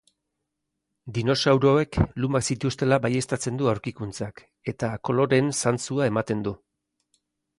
[1.17, 4.43] Dinosauroek lumak zituztela baieztatzen du aurkikuntzak,
[4.73, 6.57] eta koloreen zantzua ematen du.